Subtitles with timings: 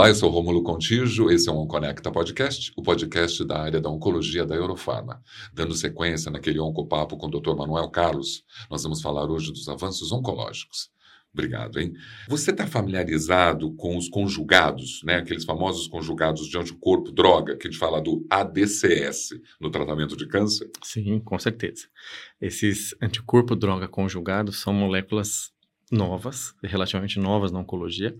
[0.00, 3.90] Olá, eu sou Rômulo Contígio, esse é o Onconecta Podcast, o podcast da área da
[3.90, 5.22] oncologia da Eurofarma.
[5.52, 7.54] Dando sequência naquele oncopapo com o Dr.
[7.54, 10.88] Manuel Carlos, nós vamos falar hoje dos avanços oncológicos.
[11.34, 11.92] Obrigado, hein?
[12.30, 15.16] Você está familiarizado com os conjugados, né?
[15.16, 20.26] Aqueles famosos conjugados de anticorpo droga, que a gente fala do ADCS no tratamento de
[20.26, 20.70] câncer?
[20.82, 21.88] Sim, com certeza.
[22.40, 25.52] Esses anticorpo droga conjugados são moléculas
[25.92, 28.16] novas, relativamente novas na oncologia,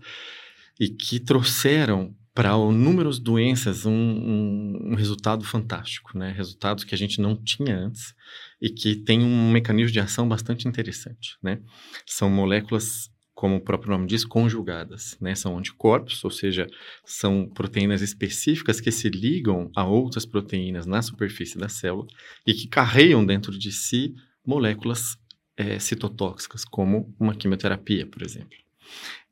[0.79, 6.31] e que trouxeram para inúmeras doenças um, um, um, resultado fantástico, né?
[6.31, 8.13] Resultados que a gente não tinha antes
[8.61, 11.59] e que tem um mecanismo de ação bastante interessante, né?
[12.05, 15.35] São moléculas, como o próprio nome diz, conjugadas, né?
[15.35, 16.67] São anticorpos, ou seja,
[17.03, 22.07] são proteínas específicas que se ligam a outras proteínas na superfície da célula
[22.47, 25.17] e que carregam dentro de si moléculas
[25.57, 28.57] é, citotóxicas, como uma quimioterapia, por exemplo.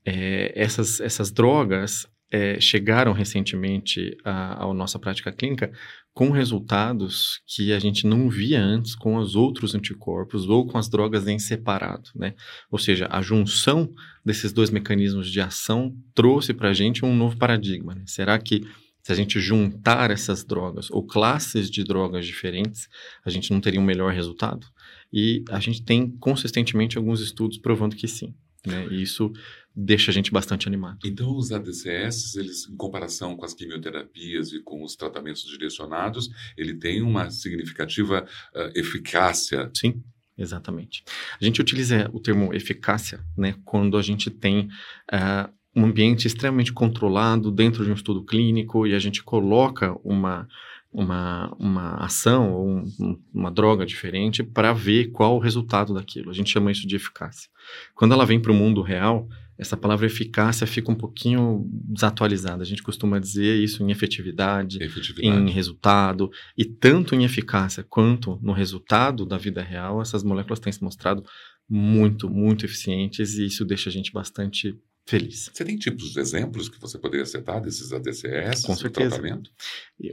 [0.09, 5.71] É, essas, essas drogas é, chegaram recentemente à, nossa prática clínica
[6.13, 10.89] com resultados que a gente não via antes com os outros anticorpos ou com as
[10.89, 12.33] drogas em separado, né?
[12.71, 13.89] Ou seja, a junção
[14.25, 17.93] desses dois mecanismos de ação trouxe para a gente um novo paradigma.
[17.93, 18.03] Né?
[18.05, 18.63] Será que
[19.01, 22.89] se a gente juntar essas drogas ou classes de drogas diferentes,
[23.23, 24.67] a gente não teria um melhor resultado?
[25.11, 28.33] E a gente tem consistentemente alguns estudos provando que sim.
[28.65, 28.87] Né?
[28.91, 29.31] E isso
[29.79, 30.99] deixa a gente bastante animado.
[31.05, 36.73] Então, os ADCS, eles, em comparação com as quimioterapias e com os tratamentos direcionados, ele
[36.73, 39.71] tem uma significativa uh, eficácia.
[39.73, 40.03] Sim.
[40.37, 41.03] Exatamente.
[41.39, 44.69] A gente utiliza o termo eficácia, né, quando a gente tem
[45.11, 50.47] uh, um ambiente extremamente controlado dentro de um estudo clínico e a gente coloca uma,
[50.93, 56.29] uma, uma ação ou um, uma droga diferente para ver qual o resultado daquilo.
[56.29, 57.49] A gente chama isso de eficácia.
[57.93, 59.27] Quando ela vem para o mundo real,
[59.59, 62.63] essa palavra eficácia fica um pouquinho desatualizada.
[62.63, 68.39] A gente costuma dizer isso em efetividade, efetividade, em resultado, e tanto em eficácia quanto
[68.41, 71.25] no resultado da vida real, essas moléculas têm se mostrado
[71.69, 75.49] muito, muito eficientes e isso deixa a gente bastante feliz.
[75.53, 78.63] Você tem tipos de exemplos que você poderia citar desses ADCS?
[78.63, 79.17] Com certeza.
[79.17, 79.51] Tratamento?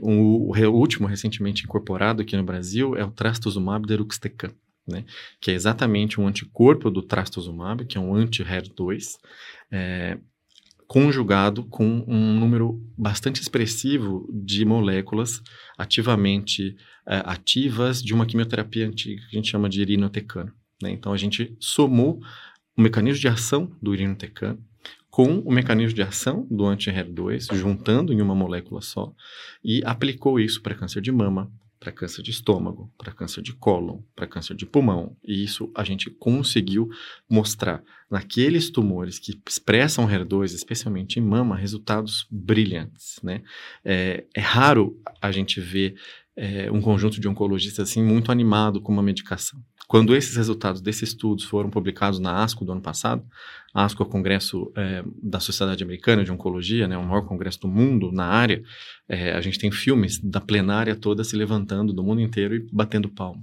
[0.01, 4.51] O, o, último recentemente incorporado aqui no Brasil é o trastuzumab deruxtecan
[4.87, 5.05] né?
[5.41, 9.17] Que é exatamente um anticorpo do trastuzumab, que é um anti-HER2,
[9.71, 10.17] é,
[10.87, 15.41] conjugado com um número bastante expressivo de moléculas
[15.77, 16.75] ativamente
[17.05, 20.53] é, ativas de uma quimioterapia antiga que a gente chama de irinotecano.
[20.81, 20.91] Né?
[20.91, 22.21] Então a gente somou
[22.77, 24.63] o mecanismo de ação do irinotecano
[25.09, 29.11] com o mecanismo de ação do anti-HER2, juntando em uma molécula só,
[29.63, 33.99] e aplicou isso para câncer de mama, para câncer de estômago, para câncer de cólon,
[34.15, 35.15] para câncer de pulmão.
[35.23, 36.89] E isso a gente conseguiu
[37.29, 43.19] mostrar naqueles tumores que expressam HER2, especialmente em mama, resultados brilhantes.
[43.23, 43.43] Né?
[43.83, 45.95] É, é raro a gente ver
[46.35, 49.59] é, um conjunto de oncologistas assim muito animado com uma medicação.
[49.87, 53.23] Quando esses resultados desses estudos foram publicados na ASCO do ano passado,
[53.73, 57.61] a ASCO é o congresso é, da Sociedade Americana de Oncologia, né, o maior congresso
[57.61, 58.61] do mundo na área,
[59.07, 63.07] é, a gente tem filmes da plenária toda se levantando do mundo inteiro e batendo
[63.07, 63.41] palmo.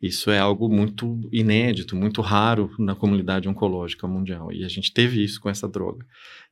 [0.00, 5.24] Isso é algo muito inédito, muito raro na comunidade oncológica mundial, e a gente teve
[5.24, 6.04] isso com essa droga.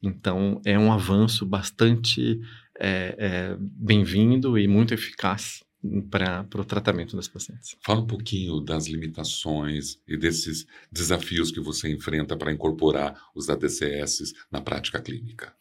[0.02, 2.40] Então, é um avanço bastante
[2.80, 5.65] é, é bem-vindo e muito eficaz
[6.10, 7.76] para o tratamento das pacientes.
[7.80, 14.34] Fala um pouquinho das limitações e desses desafios que você enfrenta para incorporar os ADCS
[14.50, 15.54] na prática clínica.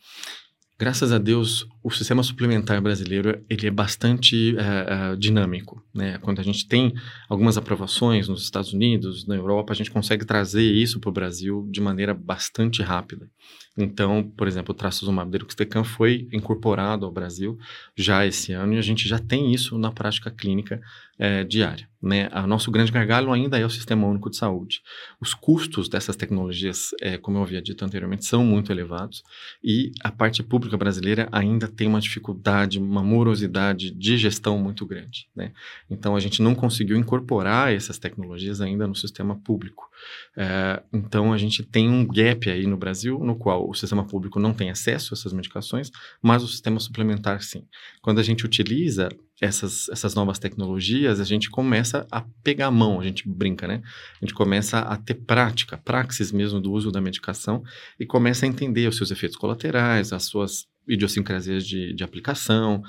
[0.78, 5.86] Graças a Deus, o sistema suplementar brasileiro ele é bastante uh, uh, dinâmico.
[5.94, 6.18] Né?
[6.18, 6.92] Quando a gente tem
[7.30, 11.70] algumas aprovações nos Estados Unidos, na Europa, a gente consegue trazer isso para o Brasil
[11.70, 13.30] de maneira bastante rápida.
[13.78, 17.58] Então, por exemplo, o trastuzumab deruxtecan foi incorporado ao Brasil
[17.96, 20.82] já esse ano e a gente já tem isso na prática clínica
[21.20, 21.88] é, diária.
[22.02, 22.30] Né?
[22.34, 24.82] O nosso grande gargalo ainda é o Sistema Único de Saúde.
[25.20, 29.22] Os custos dessas tecnologias, é, como eu havia dito anteriormente, são muito elevados
[29.62, 35.28] e a parte pública brasileira ainda tem uma dificuldade, uma morosidade de gestão muito grande.
[35.36, 35.52] Né?
[35.90, 39.90] Então, a gente não conseguiu incorporar essas tecnologias ainda no sistema público.
[40.38, 44.40] É, então, a gente tem um gap aí no Brasil, no qual o sistema público
[44.40, 45.92] não tem acesso a essas medicações,
[46.22, 47.66] mas o sistema suplementar sim.
[48.02, 49.10] Quando a gente utiliza
[49.42, 53.82] essas, essas novas tecnologias, a gente começa a pegar a mão, a gente brinca, né?
[54.22, 57.64] A gente começa a ter prática, praxis mesmo do uso da medicação
[58.00, 62.82] e começa a entender os seus efeitos colaterais, as suas idiosincrasias de, de aplicação,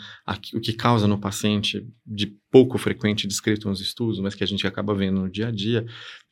[0.55, 4.67] o que causa no paciente de pouco frequente descrito nos estudos, mas que a gente
[4.67, 5.85] acaba vendo no dia a dia.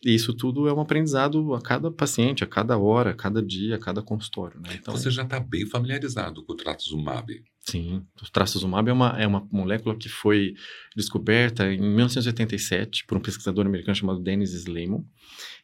[0.04, 3.76] E isso tudo é um aprendizado a cada paciente, a cada hora, a cada dia,
[3.76, 4.60] a cada consultório.
[4.60, 4.70] Né?
[4.74, 7.42] Então, Você já está bem familiarizado com o Trastuzumab.
[7.66, 10.54] Sim, o trastuzumab é uma, é uma molécula que foi
[10.94, 15.02] descoberta em 1987 por um pesquisador americano chamado Dennis Sleiman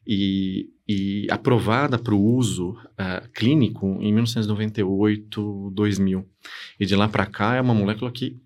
[0.07, 6.27] e, e aprovada para o uso uh, clínico em 1998, 2000.
[6.79, 8.41] E de lá para cá é uma molécula que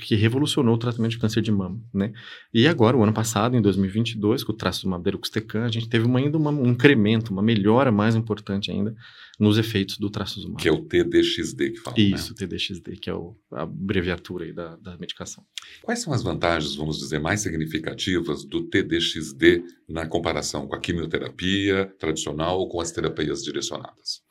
[0.00, 2.12] que revolucionou o tratamento de câncer de mama, né?
[2.52, 6.06] E agora, o ano passado, em 2022, com o traço do Maderuxtecan, a gente teve
[6.06, 8.94] uma, ainda uma, um incremento, uma melhora mais importante ainda
[9.38, 12.02] nos efeitos do traço do Que é o TDXD que fala, né?
[12.02, 12.46] Isso, né?
[12.46, 15.42] TDXD, que é o, a abreviatura aí da, da medicação.
[15.82, 21.86] Quais são as vantagens, vamos dizer, mais significativas do TDXD na comparação com a quimioterapia
[21.98, 24.22] tradicional ou com as terapias direcionadas?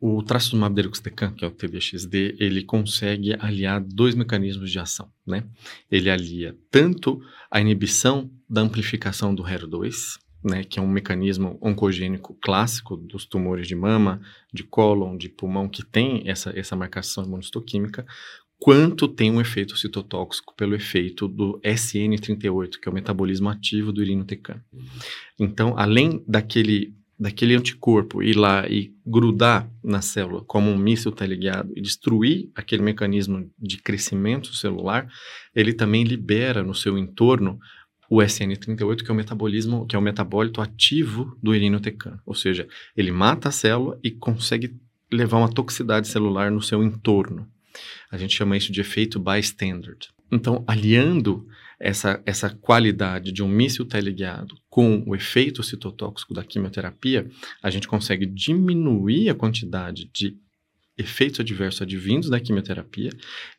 [0.00, 5.44] O trastuzumab deruxtecan, que é o TDXD, ele consegue aliar dois mecanismos de ação, né?
[5.90, 12.36] Ele alia tanto a inibição da amplificação do HER2, né, que é um mecanismo oncogênico
[12.42, 14.20] clássico dos tumores de mama,
[14.52, 18.04] de cólon, de pulmão, que tem essa, essa marcação imunistoquímica,
[18.58, 24.02] quanto tem um efeito citotóxico pelo efeito do SN38, que é o metabolismo ativo do
[24.02, 24.60] irinotecan.
[25.38, 31.72] Então, além daquele daquele anticorpo ir lá e grudar na célula como um míssil teleguiado
[31.76, 35.08] e destruir aquele mecanismo de crescimento celular,
[35.54, 37.58] ele também libera no seu entorno
[38.10, 42.20] o SN38, que é o metabolismo, que é o metabólito ativo do irinotecano.
[42.26, 44.76] Ou seja, ele mata a célula e consegue
[45.10, 47.48] levar uma toxicidade celular no seu entorno.
[48.10, 49.96] A gente chama isso de efeito bystander.
[50.30, 51.46] Então, aliando
[51.84, 57.28] essa, essa qualidade de um míssil teleguiado com o efeito citotóxico da quimioterapia,
[57.62, 60.34] a gente consegue diminuir a quantidade de
[60.96, 63.10] efeitos adversos advindos da quimioterapia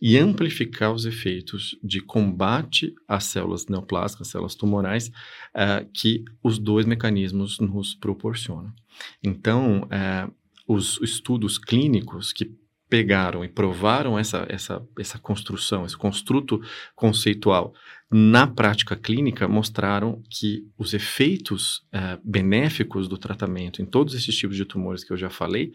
[0.01, 6.87] e amplificar os efeitos de combate às células neoplásicas, células tumorais, uh, que os dois
[6.87, 8.73] mecanismos nos proporcionam.
[9.23, 10.33] Então, uh,
[10.67, 12.51] os estudos clínicos que
[12.95, 16.61] pegaram e provaram essa, essa, essa construção, esse construto
[16.95, 17.73] conceitual
[18.09, 24.55] na prática clínica, mostraram que os efeitos uh, benéficos do tratamento em todos esses tipos
[24.55, 25.73] de tumores que eu já falei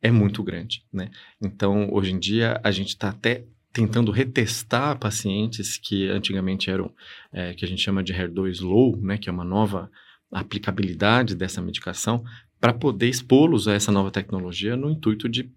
[0.00, 1.10] é muito grande, né?
[1.42, 6.90] Então, hoje em dia, a gente está até tentando retestar pacientes que antigamente eram,
[7.30, 9.90] é, que a gente chama de HER2 low, né, que é uma nova
[10.32, 12.24] aplicabilidade dessa medicação,
[12.58, 15.50] para poder expô-los a essa nova tecnologia no intuito de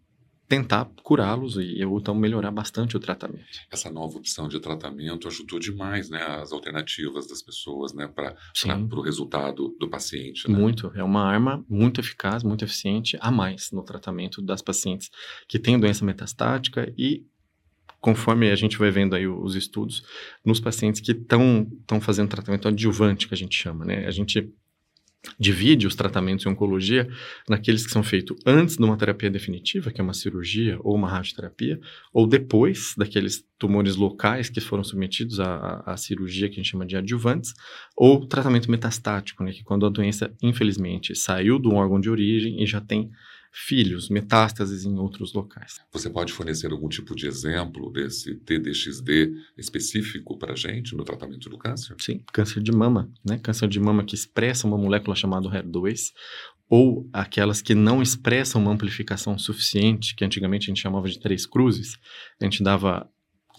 [0.47, 3.45] tentar curá-los e ou então melhorar bastante o tratamento.
[3.71, 8.35] Essa nova opção de tratamento ajudou demais, né, as alternativas das pessoas, né, para
[8.91, 10.49] o resultado do paciente.
[10.49, 10.57] Né?
[10.57, 15.09] Muito, é uma arma muito eficaz, muito eficiente a mais no tratamento das pacientes
[15.47, 17.25] que têm doença metastática e
[17.99, 20.03] conforme a gente vai vendo aí os estudos,
[20.45, 24.05] nos pacientes que estão fazendo tratamento adjuvante, que a gente chama, né?
[24.05, 24.53] A gente
[25.39, 27.07] divide os tratamentos em oncologia
[27.47, 31.09] naqueles que são feitos antes de uma terapia definitiva, que é uma cirurgia ou uma
[31.09, 31.79] radioterapia,
[32.13, 36.85] ou depois daqueles tumores locais que foram submetidos à, à, cirurgia que a gente chama
[36.85, 37.53] de adjuvantes,
[37.95, 42.65] ou tratamento metastático, né, que quando a doença, infelizmente, saiu do órgão de origem e
[42.65, 43.09] já tem
[43.55, 45.79] filhos, metástases em outros locais.
[45.93, 51.49] Você pode fornecer algum tipo de exemplo desse TDXD específico para a gente no tratamento
[51.49, 51.95] do câncer?
[51.99, 53.39] Sim, câncer de mama, né?
[53.39, 56.11] Câncer de mama que expressa uma molécula chamada HER2,
[56.69, 61.45] ou aquelas que não expressam uma amplificação suficiente, que antigamente a gente chamava de três
[61.45, 61.97] cruzes.
[62.41, 63.09] A gente dava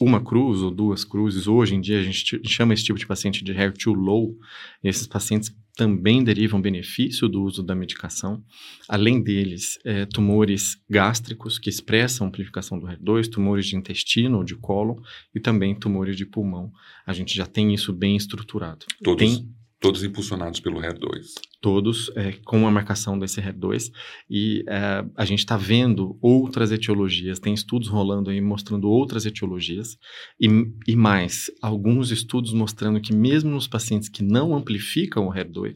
[0.00, 1.46] uma cruz ou duas cruzes.
[1.46, 4.36] Hoje em dia a gente chama esse tipo de paciente de HER2 low.
[4.82, 8.42] E esses pacientes também derivam benefício do uso da medicação.
[8.88, 14.56] Além deles, é, tumores gástricos que expressam amplificação do HER2, tumores de intestino ou de
[14.56, 14.96] cólon
[15.34, 16.72] e também tumores de pulmão.
[17.06, 18.86] A gente já tem isso bem estruturado.
[19.02, 19.48] Todos, tem,
[19.78, 21.26] todos impulsionados pelo HER2
[21.66, 23.90] todos é, com a marcação desse HER2
[24.30, 29.98] e é, a gente está vendo outras etiologias, tem estudos rolando aí mostrando outras etiologias
[30.40, 30.46] e,
[30.86, 35.74] e mais, alguns estudos mostrando que mesmo nos pacientes que não amplificam o HER2,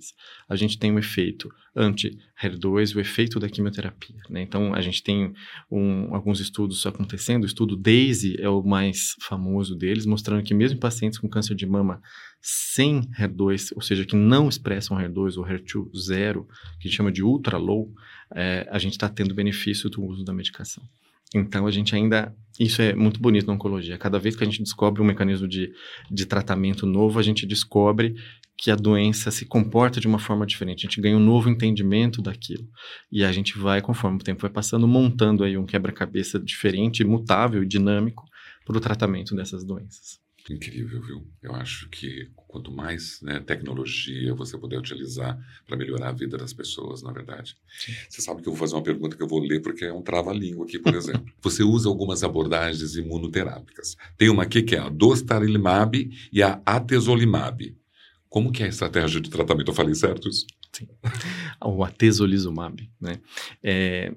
[0.48, 4.16] a gente tem um efeito anti-HER2, o efeito da quimioterapia.
[4.28, 4.42] Né?
[4.42, 5.32] Então, a gente tem
[5.70, 10.78] um, alguns estudos acontecendo, o estudo DAISY é o mais famoso deles, mostrando que mesmo
[10.78, 12.00] pacientes com câncer de mama
[12.40, 16.46] sem HER2, ou seja, que não expressam HER2 ou HER2 zero,
[16.80, 17.92] que a gente chama de ultra low,
[18.34, 20.82] é, a gente está tendo benefício do uso da medicação.
[21.34, 22.34] Então, a gente ainda.
[22.58, 23.96] Isso é muito bonito na oncologia.
[23.96, 25.72] Cada vez que a gente descobre um mecanismo de,
[26.10, 28.14] de tratamento novo, a gente descobre
[28.58, 30.80] que a doença se comporta de uma forma diferente.
[30.80, 32.68] A gente ganha um novo entendimento daquilo.
[33.10, 37.64] E a gente vai, conforme o tempo vai passando, montando aí um quebra-cabeça diferente, mutável
[37.64, 38.24] dinâmico
[38.66, 40.20] para o tratamento dessas doenças.
[40.50, 41.26] Incrível, viu?
[41.40, 46.52] Eu acho que quanto mais né, tecnologia você puder utilizar para melhorar a vida das
[46.52, 47.56] pessoas, na verdade.
[47.78, 47.92] Sim.
[48.08, 50.02] Você sabe que eu vou fazer uma pergunta que eu vou ler porque é um
[50.02, 51.24] trava-língua aqui, por exemplo.
[51.40, 53.96] você usa algumas abordagens imunoterápicas.
[54.18, 57.76] Tem uma aqui que é a dostarilimab e a atezolizumab.
[58.28, 59.70] Como que é a estratégia de tratamento?
[59.70, 60.46] Eu falei certo isso?
[60.72, 60.88] Sim.
[61.62, 63.20] O atezolizumab, né?
[63.62, 64.14] É,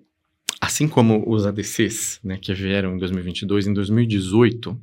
[0.63, 4.79] Assim como os ADCs, né, que vieram em 2022, em 2018,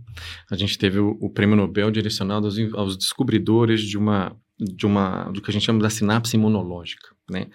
[0.51, 5.31] a gente teve o, o prêmio Nobel direcionado aos, aos, descobridores de uma, de uma,
[5.31, 7.47] do que a gente chama da sinapse imunológica, né?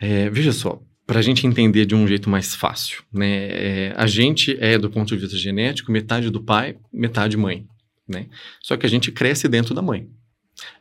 [0.00, 3.48] É, veja só, para a gente entender de um jeito mais fácil, né?
[3.48, 7.66] É, a gente é, do ponto de vista genético, metade do pai, metade mãe,
[8.06, 8.28] né?
[8.62, 10.08] Só que a gente cresce dentro da mãe.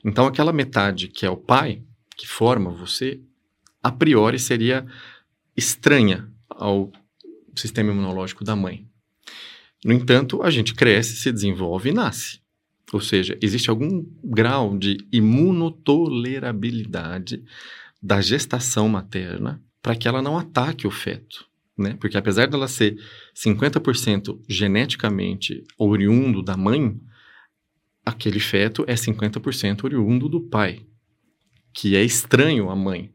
[0.03, 1.81] Então, aquela metade que é o pai,
[2.15, 3.19] que forma você,
[3.81, 4.85] a priori seria
[5.57, 6.91] estranha ao
[7.55, 8.87] sistema imunológico da mãe.
[9.83, 12.39] No entanto, a gente cresce, se desenvolve e nasce.
[12.91, 17.43] Ou seja, existe algum grau de imunotolerabilidade
[18.01, 21.45] da gestação materna para que ela não ataque o feto.
[21.77, 21.97] Né?
[21.99, 22.97] Porque apesar dela ser
[23.35, 26.97] 50% geneticamente oriundo da mãe,
[28.05, 30.85] aquele feto é 50% oriundo do pai,
[31.73, 33.11] que é estranho à mãe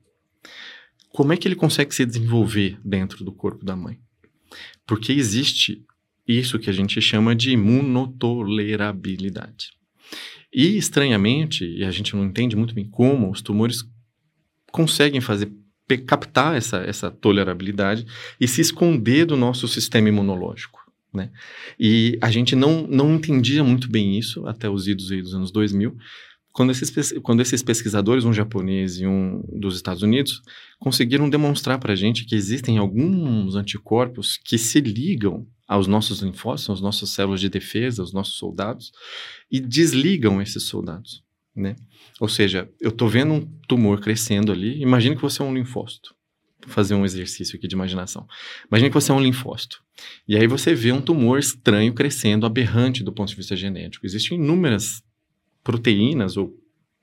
[1.12, 3.98] como é que ele consegue se desenvolver dentro do corpo da mãe?
[4.86, 5.84] Porque existe
[6.26, 9.72] isso que a gente chama de imunotolerabilidade.
[10.52, 13.84] E, estranhamente, e a gente não entende muito bem como, os tumores
[14.70, 15.52] conseguem fazer
[16.06, 18.06] captar essa, essa tolerabilidade
[18.40, 20.78] e se esconder do nosso sistema imunológico.
[21.12, 21.32] Né?
[21.78, 25.96] E a gente não, não entendia muito bem isso até os idos dos anos 2000,
[26.52, 30.42] quando esses, quando esses pesquisadores, um japonês e um dos Estados Unidos,
[30.78, 36.74] conseguiram demonstrar para a gente que existem alguns anticorpos que se ligam aos nossos linfócitos,
[36.74, 38.90] às nossas células de defesa, aos nossos soldados,
[39.50, 41.22] e desligam esses soldados.
[41.54, 41.76] Né?
[42.18, 46.14] Ou seja, eu estou vendo um tumor crescendo ali, imagine que você é um linfócito.
[46.62, 48.26] Vou fazer um exercício aqui de imaginação.
[48.70, 49.82] Imagine que você é um linfócito.
[50.26, 54.04] E aí você vê um tumor estranho crescendo, aberrante do ponto de vista genético.
[54.04, 55.02] Existem inúmeras
[55.62, 56.56] proteínas ou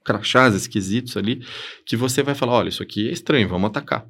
[0.04, 1.44] crachás esquisitos ali,
[1.84, 4.06] que você vai falar, olha, isso aqui é estranho, vamos atacar.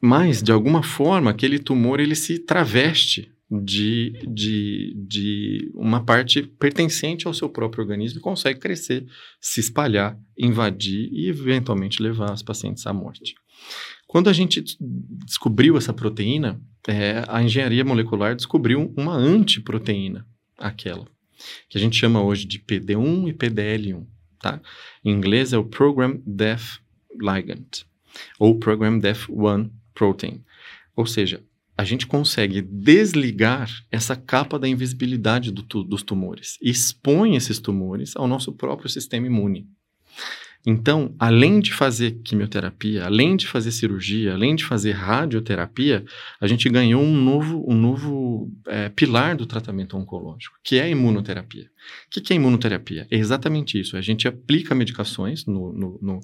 [0.00, 7.26] Mas, de alguma forma, aquele tumor ele se traveste de, de, de uma parte pertencente
[7.26, 9.06] ao seu próprio organismo e consegue crescer,
[9.40, 13.34] se espalhar, invadir e, eventualmente, levar os pacientes à morte.
[14.06, 14.62] Quando a gente
[15.26, 20.26] descobriu essa proteína, é, a engenharia molecular descobriu uma antiproteína,
[20.58, 21.06] aquela
[21.68, 24.04] que a gente chama hoje de PD1 e PDL1,
[24.40, 24.60] tá?
[25.04, 26.80] Em inglês é o Program Death
[27.14, 27.86] Ligand,
[28.38, 30.44] ou Program Death 1 Protein.
[30.94, 31.42] Ou seja,
[31.76, 38.16] a gente consegue desligar essa capa da invisibilidade do, dos tumores e expõe esses tumores
[38.16, 39.68] ao nosso próprio sistema imune.
[40.68, 46.04] Então, além de fazer quimioterapia, além de fazer cirurgia, além de fazer radioterapia,
[46.40, 50.88] a gente ganhou um novo, um novo é, pilar do tratamento oncológico, que é a
[50.88, 51.64] imunoterapia.
[51.64, 53.06] O que, que é imunoterapia?
[53.12, 53.96] É exatamente isso.
[53.96, 56.20] A gente aplica medicações no, no, no,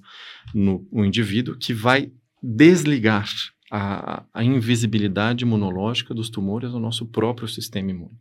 [0.53, 2.11] no, no indivíduo que vai
[2.43, 3.29] desligar
[3.71, 8.19] a, a, invisibilidade imunológica dos tumores no nosso próprio sistema imune.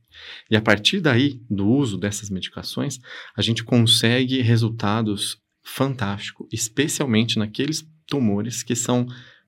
[0.49, 2.99] E a partir daí, do uso dessas medicações,
[3.35, 9.05] a gente consegue resultados fantástico, especialmente naqueles tumores que são,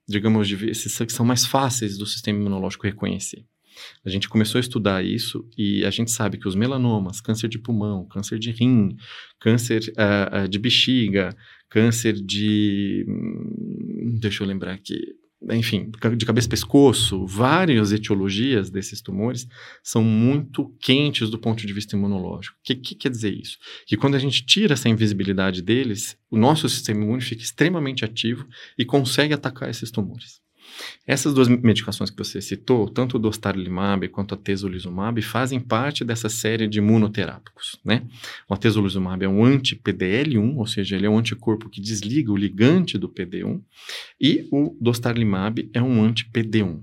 [0.07, 3.45] digamos, esses que são mais fáceis do sistema imunológico reconhecer.
[4.05, 7.57] A gente começou a estudar isso e a gente sabe que os melanomas, câncer de
[7.57, 8.95] pulmão, câncer de rim,
[9.39, 11.35] câncer uh, uh, de bexiga,
[11.69, 13.03] câncer de.
[13.07, 15.15] Hum, deixa eu lembrar aqui
[15.51, 19.47] enfim, de cabeça e pescoço, várias etiologias desses tumores
[19.81, 22.55] são muito quentes do ponto de vista imunológico.
[22.59, 23.57] O que, que, quer dizer isso?
[23.85, 28.47] Que quando a gente tira essa invisibilidade deles, o nosso sistema imune fica extremamente ativo
[28.77, 30.42] e consegue atacar esses tumores.
[31.05, 36.29] Essas duas medicações que você citou, tanto o dostarlimab quanto a tesolizumab, fazem parte dessa
[36.29, 38.03] série de imunoterápicos, né?
[38.49, 42.97] O atezolizumab é um anti-PDL1, ou seja, ele é um anticorpo que desliga o ligante
[42.97, 43.61] do PD1,
[44.19, 46.81] e o dostarlimab é um anti-PD1.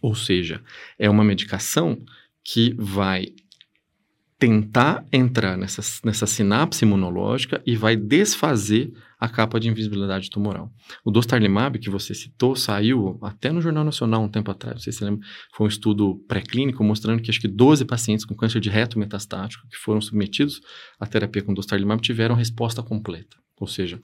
[0.00, 0.62] Ou seja,
[0.98, 2.02] é uma medicação
[2.42, 3.32] que vai
[4.38, 8.90] tentar entrar nessa, nessa sinapse imunológica e vai desfazer
[9.20, 10.72] a capa de invisibilidade tumoral.
[11.04, 14.92] O dostarlimab, que você citou, saiu até no Jornal Nacional um tempo atrás, não sei
[14.92, 18.70] se lembra, foi um estudo pré-clínico mostrando que acho que 12 pacientes com câncer de
[18.70, 20.60] reto metastático que foram submetidos
[20.98, 24.00] à terapia com dostarlimab tiveram resposta completa ou seja,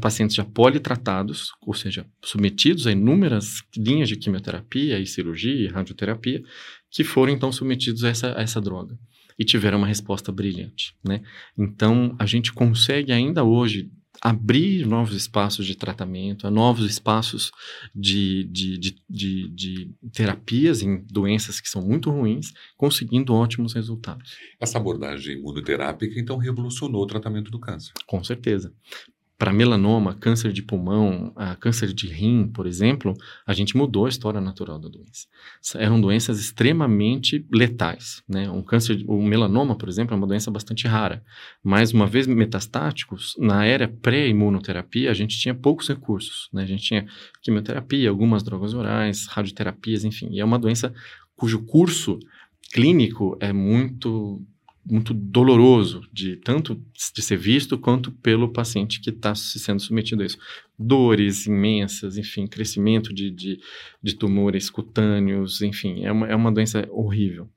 [0.00, 6.40] pacientes já politratados, ou seja, submetidos a inúmeras linhas de quimioterapia e cirurgia e radioterapia,
[6.88, 8.96] que foram então submetidos a essa, a essa droga
[9.36, 11.20] e tiveram uma resposta brilhante, né?
[11.58, 13.90] Então, a gente consegue ainda hoje
[14.20, 17.50] abrir novos espaços de tratamento, novos espaços
[17.94, 24.36] de, de, de, de, terapias em doenças que são muito ruins, conseguindo ótimos resultados.
[24.60, 27.92] Essa abordagem imunoterápica, então, revolucionou o tratamento do câncer.
[28.06, 28.72] Com certeza
[29.42, 33.12] para melanoma, câncer de pulmão, câncer de rim, por exemplo,
[33.44, 35.26] a gente mudou a história natural da doença.
[35.74, 38.48] Eram doenças extremamente letais, né?
[38.48, 41.24] Um câncer, o melanoma, por exemplo, é uma doença bastante rara.
[41.60, 46.62] Mas uma vez metastáticos, na era pré-imunoterapia, a gente tinha poucos recursos, né?
[46.62, 47.04] A gente tinha
[47.42, 50.28] quimioterapia, algumas drogas orais, radioterapias, enfim.
[50.30, 50.94] E é uma doença
[51.34, 52.20] cujo curso
[52.72, 54.40] clínico é muito
[54.84, 56.74] muito doloroso de tanto
[57.14, 60.38] de ser visto quanto pelo paciente que está sendo submetido a isso.
[60.78, 63.60] Dores imensas, enfim, crescimento de, de,
[64.02, 67.48] de tumores cutâneos, enfim, é uma, é uma doença horrível.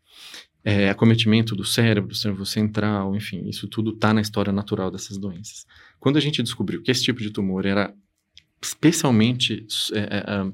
[0.64, 5.18] É, acometimento do cérebro, do cérebro central, enfim, isso tudo está na história natural dessas
[5.18, 5.66] doenças.
[6.00, 7.94] Quando a gente descobriu que esse tipo de tumor era
[8.62, 10.54] especialmente é, é,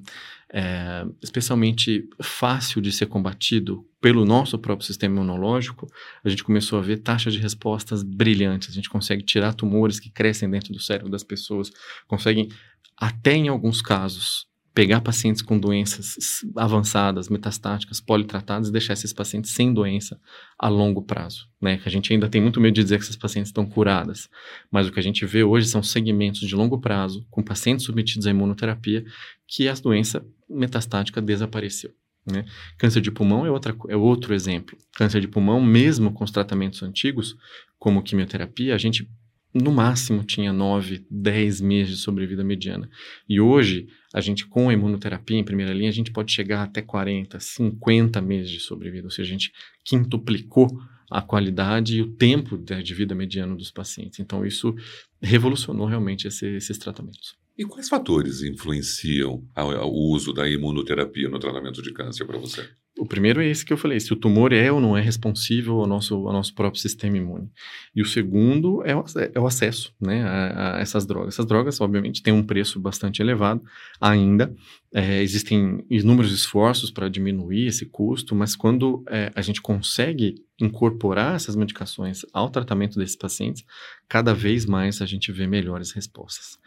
[0.53, 5.88] é, especialmente fácil de ser combatido pelo nosso próprio sistema imunológico,
[6.24, 8.70] a gente começou a ver taxas de respostas brilhantes.
[8.70, 11.72] A gente consegue tirar tumores que crescem dentro do cérebro das pessoas,
[12.08, 12.50] conseguem,
[12.98, 16.15] até em alguns casos, pegar pacientes com doenças
[16.55, 20.20] avançadas, metastáticas, politratadas e deixar esses pacientes sem doença
[20.58, 21.77] a longo prazo, né?
[21.77, 24.29] Que a gente ainda tem muito medo de dizer que essas pacientes estão curadas,
[24.72, 28.25] mas o que a gente vê hoje são segmentos de longo prazo com pacientes submetidos
[28.25, 29.03] à imunoterapia
[29.46, 31.93] que a doença metastática desapareceu.
[32.25, 32.45] Né?
[32.77, 34.77] Câncer de pulmão é, outra, é outro exemplo.
[34.95, 37.35] Câncer de pulmão, mesmo com os tratamentos antigos,
[37.79, 39.09] como quimioterapia, a gente
[39.53, 42.89] no máximo tinha 9, 10 meses de sobrevida mediana.
[43.27, 46.81] E hoje, a gente com a imunoterapia em primeira linha, a gente pode chegar até
[46.81, 49.51] 40, 50 meses de sobrevida, ou seja, a gente
[49.83, 50.69] quintuplicou
[51.09, 54.19] a qualidade e o tempo de vida mediano dos pacientes.
[54.19, 54.73] Então, isso
[55.21, 57.36] revolucionou realmente esse, esses tratamentos.
[57.57, 62.67] E quais fatores influenciam o uso da imunoterapia no tratamento de câncer para você?
[62.97, 65.79] O primeiro é esse que eu falei, se o tumor é ou não é responsível
[65.79, 67.49] ao nosso, ao nosso próprio sistema imune.
[67.95, 71.33] E o segundo é o, é o acesso né, a, a, essas drogas.
[71.33, 73.63] Essas drogas, obviamente, têm um preço bastante elevado
[73.99, 74.53] ainda.
[74.93, 81.35] É, existem inúmeros esforços para diminuir esse custo, mas quando é, a gente consegue incorporar
[81.35, 83.63] essas medicações ao tratamento desses pacientes,
[84.07, 86.59] cada vez mais a gente vê melhores respostas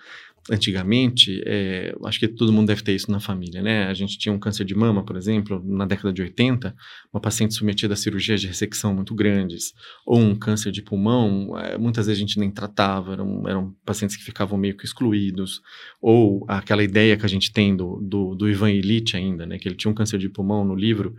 [0.51, 3.87] antigamente, é, acho que todo mundo deve ter isso na família, né?
[3.87, 6.75] A gente tinha um câncer de mama, por exemplo, na década de 80,
[7.13, 9.73] uma paciente submetida a cirurgias de ressecção muito grandes,
[10.05, 14.17] ou um câncer de pulmão, é, muitas vezes a gente nem tratava, eram, eram pacientes
[14.17, 15.63] que ficavam meio que excluídos,
[16.01, 19.59] ou aquela ideia que a gente tem do, do, do Ivan Illich ainda, né?
[19.59, 21.17] Que ele tinha um câncer de pulmão no livro,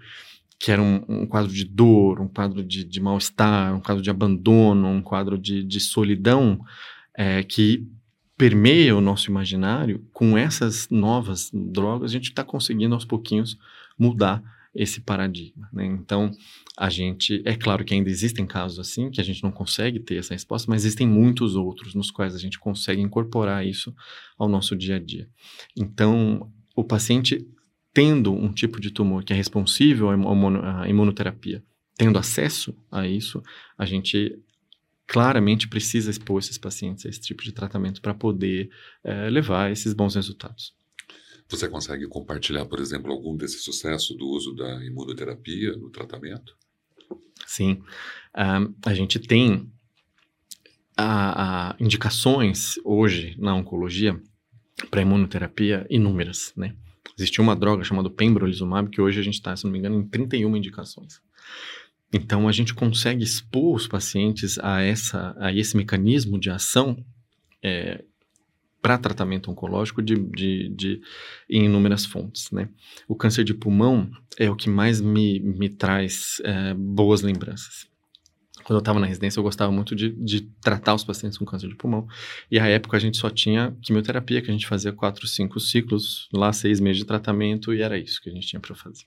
[0.59, 4.09] que era um, um, quadro de dor, um quadro de, de mal-estar, um quadro de
[4.09, 6.59] abandono, um quadro de, de solidão,
[7.17, 7.87] é, que
[8.37, 13.57] permeia o nosso imaginário, com essas novas drogas, a gente está conseguindo aos pouquinhos
[13.97, 14.43] mudar
[14.73, 15.69] esse paradigma.
[15.71, 15.85] Né?
[15.85, 16.29] Então,
[16.77, 20.17] a gente, é claro que ainda existem casos assim, que a gente não consegue ter
[20.17, 23.95] essa resposta, mas existem muitos outros nos quais a gente consegue incorporar isso
[24.37, 25.29] ao nosso dia a dia.
[25.77, 27.47] Então, o paciente
[27.93, 31.63] tendo um tipo de tumor que é responsível à imunoterapia,
[31.97, 33.41] tendo acesso a isso,
[33.77, 34.37] a gente
[35.07, 38.69] claramente precisa expor esses pacientes a esse tipo de tratamento para poder
[39.03, 40.73] é, levar esses bons resultados.
[41.47, 46.55] Você consegue compartilhar, por exemplo, algum desse sucesso do uso da imunoterapia no tratamento?
[47.45, 47.83] Sim.
[48.35, 49.71] Um, a gente tem
[50.97, 54.19] a, a indicações hoje na oncologia
[54.89, 56.75] para imunoterapia inúmeras, né?
[57.17, 60.07] Existe uma droga chamada pembrolizumab que hoje a gente está, se não me engano, em
[60.07, 61.21] 31 indicações.
[62.15, 66.95] Então, a gente consegue expor os pacientes a, essa, a esse mecanismo de ação
[67.61, 68.05] é,
[68.81, 71.01] para tratamento oncológico de, de, de,
[71.49, 72.49] em inúmeras fontes.
[72.51, 72.69] Né?
[73.05, 77.85] O câncer de pulmão é o que mais me, me traz é, boas lembranças.
[78.63, 81.67] Quando eu estava na residência, eu gostava muito de, de, tratar os pacientes com câncer
[81.67, 82.07] de pulmão.
[82.49, 86.29] E à época a gente só tinha quimioterapia, que a gente fazia quatro, cinco ciclos,
[86.33, 89.03] lá seis meses de tratamento, e era isso que a gente tinha para fazer.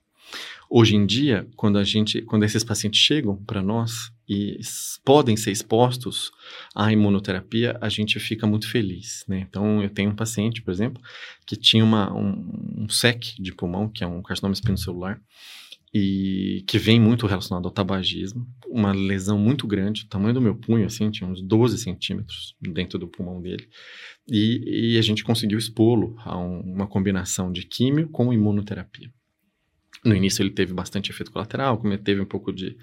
[0.70, 4.60] Hoje em dia, quando a gente, quando esses pacientes chegam para nós, e
[5.02, 6.30] podem ser expostos
[6.74, 9.46] à imunoterapia, a gente fica muito feliz, né?
[9.48, 11.02] Então, eu tenho um paciente, por exemplo,
[11.46, 15.18] que tinha uma, um, um SEC de pulmão, que é um carcinoma espinocelular,
[15.94, 20.84] e que vem muito relacionado ao tabagismo, uma lesão muito grande, tamanho do meu punho,
[20.84, 23.66] assim, tinha uns 12 centímetros dentro do pulmão dele,
[24.30, 29.10] e, e a gente conseguiu expô-lo a um, uma combinação de químio com imunoterapia.
[30.04, 32.76] No início ele teve bastante efeito colateral, teve um pouco de,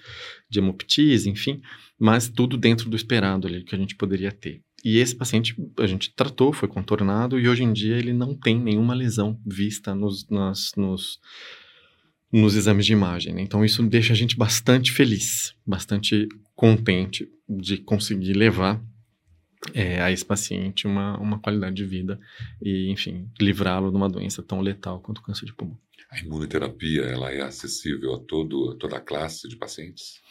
[0.49, 1.61] de hemoptise, enfim,
[1.99, 4.61] mas tudo dentro do esperado ali que a gente poderia ter.
[4.83, 8.59] E esse paciente a gente tratou, foi contornado e hoje em dia ele não tem
[8.59, 11.19] nenhuma lesão vista nos, nas, nos,
[12.31, 13.33] nos exames de imagem.
[13.33, 13.41] Né?
[13.41, 18.79] Então isso deixa a gente bastante feliz, bastante contente de conseguir levar
[19.73, 22.19] é, a esse paciente uma, uma qualidade de vida
[22.61, 25.77] e, enfim, livrá-lo de uma doença tão letal quanto o câncer de pulmão.
[26.11, 30.21] A imunoterapia ela é acessível a, todo, a toda a classe de pacientes?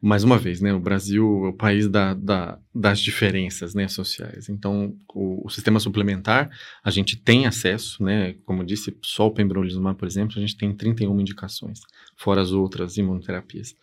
[0.00, 4.48] mais uma vez, né, o Brasil é o país da, da, das diferenças né, sociais.
[4.48, 6.50] Então, o, o, sistema suplementar,
[6.84, 10.72] a gente tem acesso, né, como disse, só o pembrolizumab, por exemplo, a gente tem
[10.72, 11.80] 31 indicações,
[12.16, 13.74] fora as outras imunoterapias.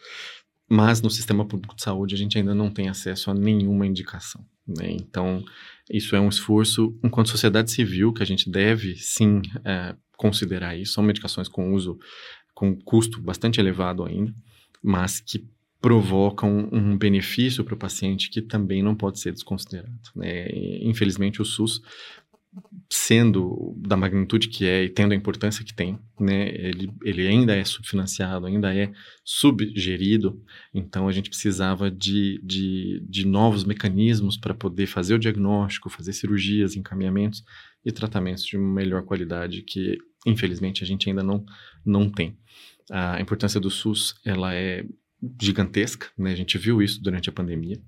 [0.70, 4.44] Mas no sistema público de saúde, a gente ainda não tem acesso a nenhuma indicação.
[4.68, 4.92] Né?
[4.92, 5.44] Então,
[5.90, 10.94] isso é um esforço, enquanto sociedade civil, que a gente deve, sim, é, considerar isso.
[10.94, 12.00] São medicações com uso,
[12.54, 14.34] com custo bastante elevado ainda,
[14.82, 15.48] mas que
[15.80, 20.10] provocam um benefício para o paciente que também não pode ser desconsiderado.
[20.16, 20.48] Né?
[20.82, 21.80] Infelizmente, o SUS,
[22.90, 27.56] sendo da magnitude que é e tendo a importância que tem, né, ele, ele ainda
[27.56, 28.92] é subfinanciado, ainda é
[29.24, 30.42] subgerido,
[30.74, 36.14] então a gente precisava de, de, de novos mecanismos para poder fazer o diagnóstico, fazer
[36.14, 37.44] cirurgias, encaminhamentos
[37.84, 41.44] e tratamentos de melhor qualidade que, infelizmente, a gente ainda não,
[41.86, 42.38] não tem.
[42.90, 44.86] A importância do SUS, ela é
[45.42, 46.32] gigantesca, né?
[46.32, 47.82] A gente viu isso durante a pandemia.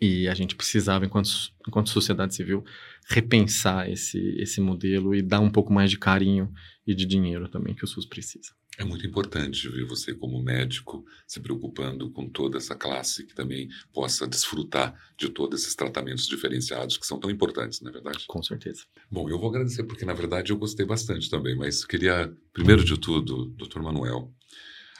[0.00, 1.30] E a gente precisava, enquanto,
[1.66, 2.64] enquanto sociedade civil,
[3.08, 6.52] repensar esse, esse modelo e dar um pouco mais de carinho
[6.86, 8.52] e de dinheiro também que o SUS precisa.
[8.78, 13.68] É muito importante ver você como médico se preocupando com toda essa classe que também
[13.92, 18.24] possa desfrutar de todos esses tratamentos diferenciados que são tão importantes, não é verdade?
[18.28, 18.84] Com certeza.
[19.10, 22.96] Bom, eu vou agradecer porque na verdade eu gostei bastante também, mas queria primeiro de
[22.96, 24.32] tudo, doutor Manuel,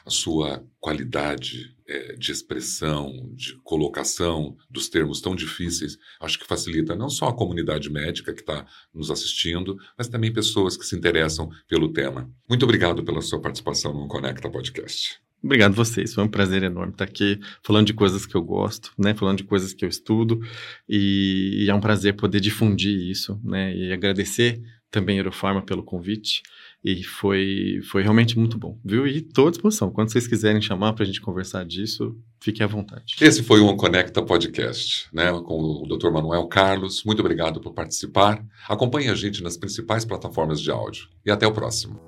[0.09, 6.97] a sua qualidade é, de expressão, de colocação dos termos tão difíceis, acho que facilita
[6.97, 11.51] não só a comunidade médica que está nos assistindo, mas também pessoas que se interessam
[11.69, 12.31] pelo tema.
[12.49, 15.21] Muito obrigado pela sua participação no Conecta Podcast.
[15.45, 19.15] Obrigado vocês, foi um prazer enorme estar aqui falando de coisas que eu gosto, né,
[19.15, 20.41] falando de coisas que eu estudo
[20.89, 26.43] e, e é um prazer poder difundir isso, né, e agradecer também Eurofarma pelo convite
[26.85, 29.07] e foi, foi realmente muito bom, viu?
[29.07, 29.91] E estou à disposição.
[29.91, 33.17] Quando vocês quiserem chamar para a gente conversar disso, fiquem à vontade.
[33.21, 35.31] Esse foi o Conecta Podcast, né?
[35.33, 36.11] Com o Dr.
[36.11, 37.03] Manuel Carlos.
[37.05, 38.45] Muito obrigado por participar.
[38.69, 41.09] Acompanhe a gente nas principais plataformas de áudio.
[41.27, 42.08] E até o próximo.